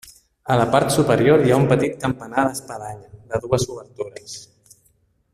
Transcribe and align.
A 0.53 0.55
la 0.59 0.63
part 0.75 0.93
superior 0.95 1.43
hi 1.43 1.51
ha 1.55 1.59
un 1.63 1.67
petit 1.73 1.99
campanar 2.05 2.45
d'espadanya, 2.47 3.11
de 3.35 3.41
dues 3.43 3.67
obertures. 3.75 4.39